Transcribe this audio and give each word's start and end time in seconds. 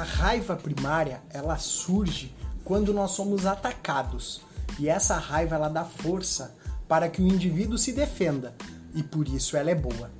A 0.00 0.02
raiva 0.02 0.56
primária, 0.56 1.20
ela 1.28 1.58
surge 1.58 2.34
quando 2.64 2.94
nós 2.94 3.10
somos 3.10 3.44
atacados. 3.44 4.40
E 4.78 4.88
essa 4.88 5.18
raiva 5.18 5.56
ela 5.56 5.68
dá 5.68 5.84
força 5.84 6.56
para 6.88 7.06
que 7.10 7.20
o 7.20 7.26
indivíduo 7.26 7.76
se 7.76 7.92
defenda, 7.92 8.54
e 8.94 9.02
por 9.02 9.28
isso 9.28 9.58
ela 9.58 9.70
é 9.70 9.74
boa. 9.74 10.10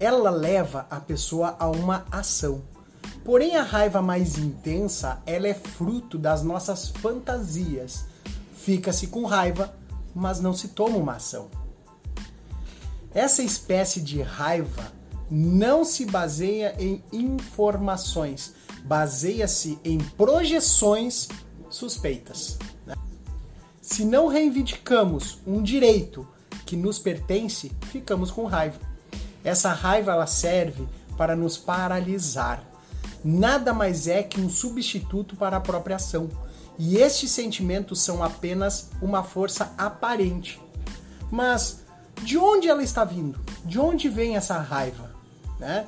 Ela 0.00 0.28
leva 0.28 0.88
a 0.90 0.98
pessoa 0.98 1.54
a 1.60 1.70
uma 1.70 2.04
ação. 2.10 2.64
Porém, 3.24 3.54
a 3.54 3.62
raiva 3.62 4.02
mais 4.02 4.38
intensa, 4.38 5.22
ela 5.24 5.46
é 5.46 5.54
fruto 5.54 6.18
das 6.18 6.42
nossas 6.42 6.88
fantasias. 6.88 8.06
Fica-se 8.56 9.06
com 9.06 9.24
raiva, 9.24 9.72
mas 10.12 10.40
não 10.40 10.52
se 10.52 10.66
toma 10.66 10.96
uma 10.96 11.14
ação. 11.14 11.48
Essa 13.14 13.44
espécie 13.44 14.00
de 14.00 14.20
raiva 14.20 14.90
não 15.30 15.84
se 15.84 16.06
baseia 16.06 16.74
em 16.76 17.04
informações, 17.12 18.52
baseia-se 18.84 19.78
em 19.84 19.98
projeções 19.98 21.28
suspeitas. 21.70 22.58
Né? 22.86 22.94
Se 23.80 24.04
não 24.04 24.26
reivindicamos 24.26 25.38
um 25.46 25.62
direito 25.62 26.26
que 26.66 26.76
nos 26.76 26.98
pertence, 26.98 27.72
ficamos 27.90 28.30
com 28.30 28.46
raiva. 28.46 28.78
Essa 29.44 29.72
raiva 29.72 30.12
ela 30.12 30.26
serve 30.26 30.86
para 31.16 31.34
nos 31.36 31.56
paralisar. 31.56 32.64
Nada 33.24 33.72
mais 33.72 34.08
é 34.08 34.22
que 34.22 34.40
um 34.40 34.48
substituto 34.48 35.36
para 35.36 35.56
a 35.56 35.60
própria 35.60 35.96
ação. 35.96 36.28
E 36.78 36.96
estes 36.96 37.30
sentimentos 37.30 38.00
são 38.00 38.22
apenas 38.22 38.90
uma 39.00 39.22
força 39.22 39.72
aparente. 39.76 40.60
Mas 41.30 41.82
de 42.22 42.38
onde 42.38 42.68
ela 42.68 42.82
está 42.82 43.04
vindo? 43.04 43.40
De 43.64 43.78
onde 43.78 44.08
vem 44.08 44.36
essa 44.36 44.58
raiva? 44.58 45.10
Né? 45.58 45.86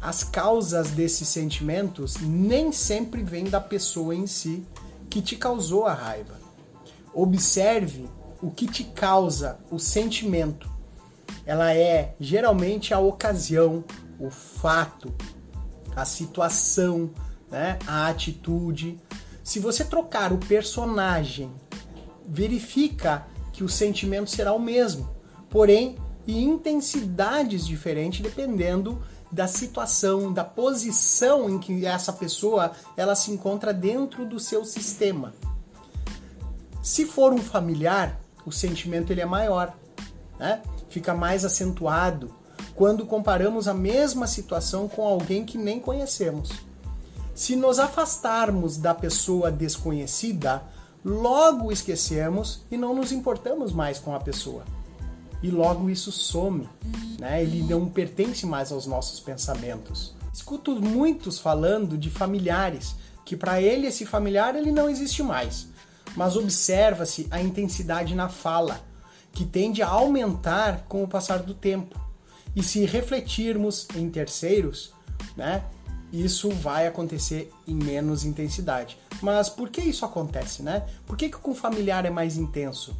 As 0.00 0.22
causas 0.22 0.90
desses 0.90 1.28
sentimentos 1.28 2.16
nem 2.20 2.70
sempre 2.72 3.22
vêm 3.22 3.44
da 3.44 3.60
pessoa 3.60 4.14
em 4.14 4.26
si 4.26 4.64
que 5.10 5.20
te 5.20 5.36
causou 5.36 5.86
a 5.86 5.92
raiva. 5.92 6.38
Observe 7.12 8.08
o 8.40 8.50
que 8.50 8.66
te 8.66 8.84
causa 8.84 9.58
o 9.70 9.78
sentimento. 9.78 10.70
Ela 11.44 11.74
é 11.74 12.14
geralmente 12.20 12.94
a 12.94 13.00
ocasião, 13.00 13.84
o 14.20 14.30
fato, 14.30 15.12
a 15.96 16.04
situação, 16.04 17.10
né? 17.50 17.78
a 17.86 18.08
atitude. 18.08 18.98
Se 19.42 19.58
você 19.58 19.84
trocar 19.84 20.32
o 20.32 20.38
personagem, 20.38 21.50
verifica 22.26 23.26
que 23.52 23.64
o 23.64 23.68
sentimento 23.68 24.30
será 24.30 24.52
o 24.52 24.60
mesmo 24.60 25.18
porém 25.50 25.96
em 26.26 26.44
intensidades 26.44 27.66
diferentes 27.66 28.20
dependendo 28.20 29.02
da 29.30 29.46
situação, 29.46 30.32
da 30.32 30.44
posição 30.44 31.48
em 31.48 31.58
que 31.58 31.84
essa 31.84 32.12
pessoa 32.12 32.72
ela 32.96 33.14
se 33.14 33.30
encontra 33.30 33.72
dentro 33.72 34.24
do 34.24 34.40
seu 34.40 34.64
sistema. 34.64 35.34
Se 36.82 37.04
for 37.04 37.32
um 37.32 37.38
familiar, 37.38 38.18
o 38.46 38.52
sentimento 38.52 39.12
ele 39.12 39.20
é 39.20 39.26
maior, 39.26 39.74
né? 40.38 40.62
fica 40.88 41.14
mais 41.14 41.44
acentuado 41.44 42.34
quando 42.74 43.04
comparamos 43.04 43.68
a 43.68 43.74
mesma 43.74 44.26
situação 44.26 44.88
com 44.88 45.06
alguém 45.06 45.44
que 45.44 45.58
nem 45.58 45.80
conhecemos. 45.80 46.50
Se 47.34 47.54
nos 47.54 47.78
afastarmos 47.78 48.76
da 48.78 48.94
pessoa 48.94 49.50
desconhecida, 49.50 50.62
logo 51.04 51.70
esquecemos 51.70 52.64
e 52.70 52.76
não 52.76 52.94
nos 52.94 53.12
importamos 53.12 53.72
mais 53.72 53.98
com 53.98 54.14
a 54.14 54.20
pessoa 54.20 54.64
e 55.42 55.50
logo 55.50 55.88
isso 55.88 56.10
some, 56.10 56.68
né? 57.18 57.42
Ele 57.42 57.62
não 57.62 57.88
pertence 57.88 58.44
mais 58.44 58.72
aos 58.72 58.86
nossos 58.86 59.20
pensamentos. 59.20 60.14
Escuto 60.32 60.80
muitos 60.80 61.38
falando 61.38 61.96
de 61.96 62.10
familiares 62.10 62.96
que 63.24 63.36
para 63.36 63.60
ele 63.60 63.86
esse 63.86 64.06
familiar 64.06 64.56
ele 64.56 64.72
não 64.72 64.88
existe 64.88 65.22
mais, 65.22 65.68
mas 66.16 66.34
observa-se 66.34 67.28
a 67.30 67.40
intensidade 67.40 68.14
na 68.14 68.28
fala, 68.28 68.80
que 69.32 69.44
tende 69.44 69.82
a 69.82 69.88
aumentar 69.88 70.86
com 70.88 71.04
o 71.04 71.08
passar 71.08 71.40
do 71.40 71.54
tempo. 71.54 72.00
E 72.56 72.62
se 72.62 72.84
refletirmos 72.86 73.86
em 73.94 74.08
terceiros, 74.08 74.92
né? 75.36 75.62
Isso 76.10 76.50
vai 76.50 76.86
acontecer 76.86 77.52
em 77.66 77.74
menos 77.74 78.24
intensidade. 78.24 78.98
Mas 79.20 79.50
por 79.50 79.68
que 79.68 79.82
isso 79.82 80.04
acontece, 80.06 80.62
né? 80.62 80.86
Por 81.06 81.16
que, 81.16 81.28
que 81.28 81.36
com 81.36 81.54
familiar 81.54 82.06
é 82.06 82.10
mais 82.10 82.38
intenso? 82.38 82.96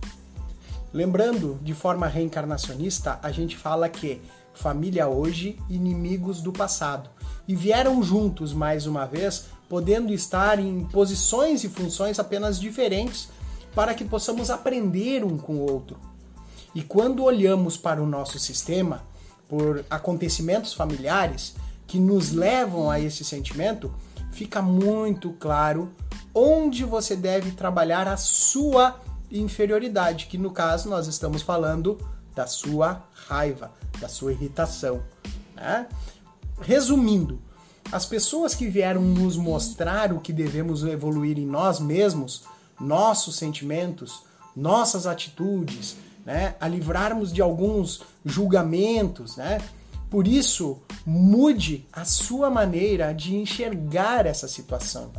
Lembrando, 0.92 1.58
de 1.62 1.74
forma 1.74 2.06
reencarnacionista, 2.06 3.18
a 3.22 3.30
gente 3.30 3.56
fala 3.56 3.88
que 3.88 4.20
família 4.54 5.06
hoje, 5.06 5.58
inimigos 5.68 6.40
do 6.40 6.52
passado. 6.52 7.10
E 7.46 7.54
vieram 7.54 8.02
juntos 8.02 8.52
mais 8.52 8.86
uma 8.86 9.06
vez, 9.06 9.46
podendo 9.68 10.12
estar 10.12 10.58
em 10.58 10.84
posições 10.86 11.62
e 11.62 11.68
funções 11.68 12.18
apenas 12.18 12.58
diferentes 12.58 13.28
para 13.74 13.94
que 13.94 14.04
possamos 14.04 14.50
aprender 14.50 15.24
um 15.24 15.38
com 15.38 15.56
o 15.56 15.70
outro. 15.70 15.98
E 16.74 16.82
quando 16.82 17.22
olhamos 17.22 17.76
para 17.76 18.02
o 18.02 18.06
nosso 18.06 18.38
sistema, 18.38 19.04
por 19.48 19.84
acontecimentos 19.88 20.74
familiares 20.74 21.54
que 21.86 21.98
nos 21.98 22.32
levam 22.32 22.90
a 22.90 23.00
esse 23.00 23.24
sentimento, 23.24 23.92
fica 24.32 24.60
muito 24.60 25.32
claro 25.34 25.90
onde 26.34 26.84
você 26.84 27.16
deve 27.16 27.52
trabalhar 27.52 28.06
a 28.06 28.16
sua 28.16 29.00
inferioridade, 29.30 30.26
que 30.26 30.38
no 30.38 30.50
caso 30.50 30.88
nós 30.88 31.06
estamos 31.06 31.42
falando 31.42 31.98
da 32.34 32.46
sua 32.46 33.04
raiva, 33.12 33.72
da 34.00 34.08
sua 34.08 34.32
irritação. 34.32 35.02
Né? 35.54 35.86
Resumindo, 36.60 37.40
as 37.90 38.06
pessoas 38.06 38.54
que 38.54 38.68
vieram 38.68 39.02
nos 39.02 39.36
mostrar 39.36 40.12
o 40.12 40.20
que 40.20 40.32
devemos 40.32 40.84
evoluir 40.84 41.38
em 41.38 41.46
nós 41.46 41.80
mesmos, 41.80 42.44
nossos 42.80 43.36
sentimentos, 43.36 44.22
nossas 44.54 45.06
atitudes, 45.06 45.96
né? 46.24 46.54
a 46.60 46.68
livrarmos 46.68 47.32
de 47.32 47.40
alguns 47.40 48.02
julgamentos, 48.24 49.36
né? 49.36 49.58
Por 50.10 50.26
isso, 50.26 50.78
mude 51.04 51.86
a 51.92 52.04
sua 52.04 52.48
maneira 52.48 53.12
de 53.12 53.36
enxergar 53.36 54.24
essa 54.24 54.48
situação 54.48 55.10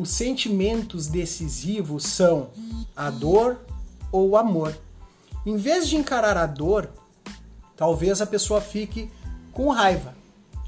os 0.00 0.08
sentimentos 0.08 1.08
decisivos 1.08 2.04
são 2.04 2.48
a 2.96 3.10
dor 3.10 3.60
ou 4.10 4.30
o 4.30 4.36
amor. 4.38 4.74
Em 5.44 5.58
vez 5.58 5.86
de 5.86 5.96
encarar 5.96 6.38
a 6.38 6.46
dor, 6.46 6.90
talvez 7.76 8.22
a 8.22 8.26
pessoa 8.26 8.62
fique 8.62 9.12
com 9.52 9.68
raiva, 9.68 10.14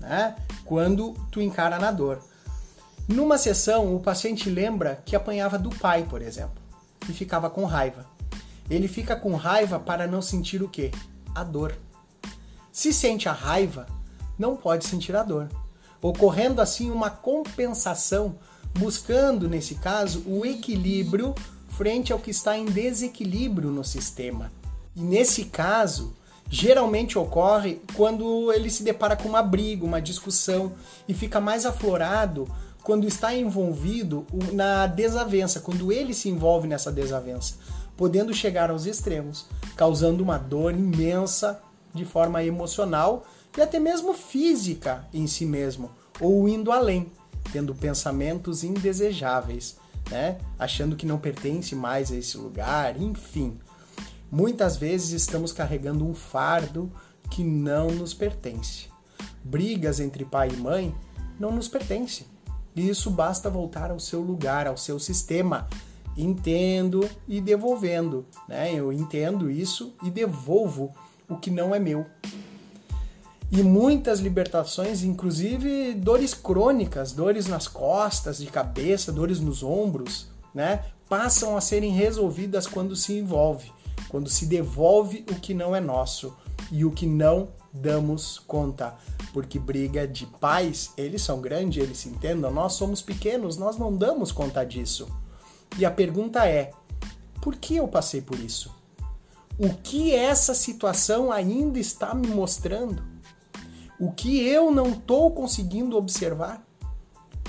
né? 0.01 0.37
Quando 0.67 1.15
tu 1.31 1.41
encara 1.41 1.79
na 1.79 1.91
dor. 1.91 2.23
Numa 3.09 3.39
sessão, 3.39 3.97
o 3.97 4.01
paciente 4.01 4.51
lembra 4.51 5.03
que 5.03 5.17
apanhava 5.17 5.59
do 5.59 5.71
pai, 5.71 6.05
por 6.05 6.21
exemplo, 6.21 6.63
e 7.09 7.13
ficava 7.15 7.49
com 7.49 7.65
raiva. 7.65 8.05
Ele 8.69 8.87
fica 8.87 9.17
com 9.17 9.35
raiva 9.35 9.79
para 9.81 10.07
não 10.07 10.21
sentir 10.21 10.63
o 10.63 10.69
quê? 10.69 10.91
A 11.35 11.43
dor. 11.43 11.75
Se 12.71 12.93
sente 12.93 13.31
a 13.31 13.33
raiva, 13.33 13.87
não 14.39 14.57
pode 14.57 14.85
sentir 14.85 15.17
a 15.17 15.23
dor, 15.23 15.49
ocorrendo 16.03 16.61
assim 16.61 16.91
uma 16.91 17.09
compensação 17.09 18.37
buscando, 18.75 19.49
nesse 19.49 19.77
caso, 19.77 20.23
o 20.27 20.45
equilíbrio 20.45 21.35
frente 21.69 22.13
ao 22.13 22.19
que 22.19 22.31
está 22.31 22.57
em 22.57 22.67
desequilíbrio 22.67 23.71
no 23.71 23.85
sistema. 23.85 24.51
E 24.95 25.01
nesse 25.01 25.47
caso, 25.47 26.15
geralmente 26.49 27.19
ocorre 27.19 27.81
quando 27.95 28.53
ele 28.53 28.69
se 28.69 28.83
depara 28.83 29.17
com 29.17 29.29
uma 29.29 29.43
briga, 29.43 29.85
uma 29.85 30.01
discussão 30.01 30.73
e 31.09 31.15
fica 31.15 31.41
mais 31.41 31.65
aflorado 31.65 32.47
quando 32.83 33.07
está 33.07 33.35
envolvido 33.35 34.27
na 34.53 34.87
desavença, 34.87 35.61
quando 35.61 35.93
ele 35.93 36.13
se 36.13 36.29
envolve 36.29 36.69
nessa 36.69 36.93
desavença, 36.93 37.55
podendo 37.97 38.35
chegar 38.35 38.71
aos 38.71 38.87
extremos, 38.87 39.47
causando 39.77 40.23
uma 40.23 40.37
dor 40.37 40.73
imensa 40.73 41.63
de 41.95 42.05
forma 42.05 42.43
emocional 42.43 43.25
e 43.57 43.61
até 43.61 43.79
mesmo 43.79 44.13
física 44.13 45.07
em 45.13 45.27
si 45.27 45.47
mesmo, 45.47 45.91
ou 46.21 46.49
indo 46.49 46.73
além 46.73 47.11
tendo 47.53 47.75
pensamentos 47.75 48.65
indesejáveis, 48.65 49.77
né? 50.11 50.39
achando 50.59 50.97
que 50.97 51.07
não 51.07 51.19
pertence 51.19 51.75
mais 51.75 52.11
a 52.11 52.17
esse 52.17 52.37
lugar, 52.39 53.01
enfim. 53.01 53.59
Muitas 54.31 54.77
vezes 54.77 55.11
estamos 55.11 55.53
carregando 55.53 56.07
um 56.07 56.15
fardo 56.15 56.91
que 57.31 57.45
não 57.45 57.89
nos 57.89 58.15
pertence. 58.15 58.89
Brigas 59.45 60.01
entre 60.01 60.25
pai 60.25 60.49
e 60.53 60.57
mãe 60.57 60.95
não 61.39 61.53
nos 61.53 61.69
pertence. 61.69 62.27
E 62.75 62.89
isso 62.89 63.11
basta 63.11 63.51
voltar 63.51 63.91
ao 63.91 64.01
seu 64.01 64.23
lugar, 64.23 64.67
ao 64.67 64.79
seu 64.79 64.99
sistema, 64.99 65.69
entendo 66.17 67.09
e 67.29 67.41
devolvendo. 67.41 68.25
Né? 68.49 68.75
Eu 68.75 68.91
entendo 68.91 69.51
isso 69.51 69.95
e 70.03 70.11
devolvo 70.11 70.91
o 71.29 71.37
que 71.37 71.51
não 71.51 71.75
é 71.75 71.79
meu 71.79 72.07
e 73.53 73.63
muitas 73.63 74.19
libertações, 74.19 75.05
inclusive 75.05 75.93
dores 75.93 76.33
crônicas, 76.33 77.13
dores 77.13 77.47
nas 77.47 77.69
costas, 77.69 78.39
de 78.39 78.47
cabeça, 78.47 79.13
dores 79.13 79.41
nos 79.41 79.63
ombros, 79.63 80.29
né, 80.55 80.87
passam 81.07 81.55
a 81.55 81.61
serem 81.61 81.93
resolvidas 81.93 82.67
quando 82.67 82.97
se 82.97 83.13
envolve, 83.13 83.71
quando 84.09 84.31
se 84.31 84.47
devolve 84.47 85.27
o 85.31 85.35
que 85.35 85.53
não 85.53 85.77
é 85.77 85.81
nosso. 85.81 86.35
e 86.71 86.87
o 86.87 86.91
que 86.91 87.05
não 87.05 87.49
damos 87.71 88.39
conta. 88.39 88.95
Porque 89.35 89.59
briga 89.59 90.07
de 90.07 90.25
pais, 90.25 90.93
eles 90.97 91.21
são 91.21 91.39
grandes, 91.39 91.83
eles 91.83 91.99
se 91.99 92.09
entendam, 92.09 92.51
nós 92.51 92.75
somos 92.75 93.03
pequenos, 93.03 93.59
nós 93.59 93.77
não 93.77 93.95
damos 93.95 94.33
conta 94.33 94.65
disso. 94.65 95.07
E 95.77 95.85
a 95.85 95.91
pergunta 95.91 96.47
é: 96.47 96.71
por 97.43 97.57
que 97.57 97.77
eu 97.77 97.89
passei 97.89 98.23
por 98.23 98.39
isso? 98.39 98.75
O 99.59 99.75
que 99.75 100.15
essa 100.15 100.55
situação 100.55 101.31
ainda 101.31 101.79
está 101.79 102.15
me 102.15 102.29
mostrando? 102.29 103.12
O 104.03 104.11
que 104.11 104.45
eu 104.45 104.73
não 104.73 104.89
estou 104.89 105.31
conseguindo 105.31 105.97
observar? 105.97 106.61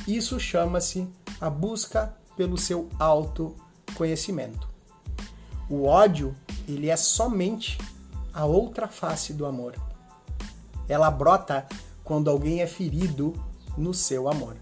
Isso 0.08 0.40
chama-se 0.40 1.08
a 1.42 1.50
busca 1.50 2.16
pelo 2.38 2.60
seu 2.60 2.90
autoconhecimento. 3.00 4.70
O 5.68 5.86
ódio, 5.86 6.36
ele 6.68 6.92
é 6.92 6.96
somente 6.96 7.80
a 8.32 8.46
outra 8.46 8.88
face 8.88 9.34
do 9.34 9.48
amor. 9.48 9.74
Ela 10.88 11.10
brota 11.10 11.66
quando 12.04 12.30
alguém 12.30 12.62
é 12.62 12.68
ferido 12.68 13.34
no 13.76 13.92
seu 13.92 14.30
amor. 14.30 14.56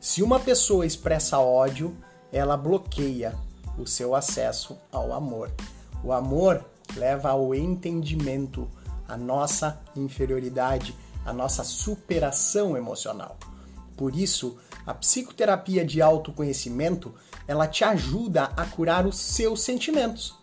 Se 0.00 0.22
uma 0.22 0.40
pessoa 0.40 0.86
expressa 0.86 1.38
ódio, 1.38 1.94
ela 2.32 2.56
bloqueia 2.56 3.34
o 3.76 3.86
seu 3.86 4.14
acesso 4.14 4.78
ao 4.90 5.12
amor. 5.12 5.52
O 6.02 6.10
amor 6.10 6.64
leva 6.96 7.28
ao 7.28 7.54
entendimento, 7.54 8.66
a 9.08 9.16
nossa 9.16 9.80
inferioridade, 9.96 10.94
a 11.24 11.32
nossa 11.32 11.64
superação 11.64 12.76
emocional. 12.76 13.36
Por 13.96 14.14
isso, 14.14 14.58
a 14.86 14.94
psicoterapia 14.94 15.84
de 15.84 16.00
autoconhecimento, 16.00 17.14
ela 17.46 17.66
te 17.66 17.82
ajuda 17.84 18.44
a 18.56 18.64
curar 18.64 19.06
os 19.06 19.16
seus 19.16 19.62
sentimentos. 19.62 20.36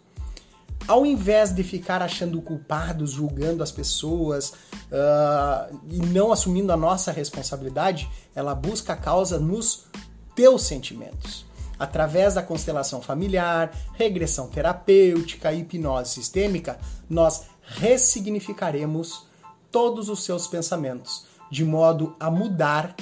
Ao 0.87 1.05
invés 1.05 1.51
de 1.51 1.63
ficar 1.63 2.01
achando 2.01 2.41
culpados, 2.41 3.11
julgando 3.11 3.63
as 3.63 3.71
pessoas 3.71 4.49
uh, 4.49 5.79
e 5.89 5.97
não 5.97 6.31
assumindo 6.31 6.71
a 6.71 6.77
nossa 6.77 7.11
responsabilidade, 7.11 8.09
ela 8.35 8.53
busca 8.53 8.93
a 8.93 8.97
causa 8.97 9.39
nos 9.39 9.87
teus 10.35 10.63
sentimentos. 10.63 11.45
Através 11.79 12.35
da 12.35 12.43
constelação 12.43 13.01
familiar, 13.01 13.75
regressão 13.93 14.47
terapêutica 14.47 15.51
hipnose 15.51 16.11
sistêmica, 16.11 16.77
nós 17.09 17.45
ressignificaremos 17.65 19.27
todos 19.71 20.09
os 20.09 20.23
seus 20.23 20.47
pensamentos, 20.47 21.25
de 21.51 21.65
modo 21.65 22.15
a 22.19 22.31
mudar 22.31 22.95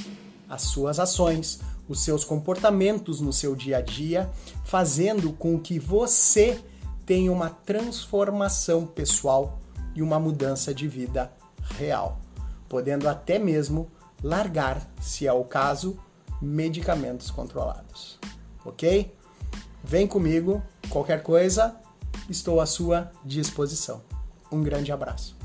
as 0.49 0.63
suas 0.63 0.99
ações, 0.99 1.59
os 1.87 2.03
seus 2.03 2.23
comportamentos 2.23 3.19
no 3.19 3.33
seu 3.33 3.55
dia 3.55 3.77
a 3.77 3.81
dia, 3.81 4.29
fazendo 4.63 5.33
com 5.33 5.59
que 5.59 5.77
você 5.79 6.59
tenha 7.05 7.31
uma 7.31 7.49
transformação 7.49 8.85
pessoal 8.85 9.59
e 9.95 10.01
uma 10.01 10.19
mudança 10.19 10.73
de 10.73 10.87
vida 10.87 11.31
real, 11.77 12.19
podendo 12.67 13.07
até 13.07 13.37
mesmo 13.37 13.91
largar, 14.23 14.81
se 15.01 15.27
é 15.27 15.33
o 15.33 15.43
caso, 15.43 15.99
medicamentos 16.41 17.29
controlados. 17.29 18.17
Ok? 18.65 19.13
Vem 19.83 20.07
comigo, 20.07 20.63
qualquer 20.89 21.21
coisa, 21.21 21.75
estou 22.29 22.61
à 22.61 22.65
sua 22.65 23.11
disposição. 23.25 24.12
Um 24.53 24.61
grande 24.61 24.91
abraço. 24.91 25.35